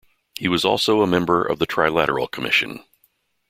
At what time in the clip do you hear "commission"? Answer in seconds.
2.31-2.83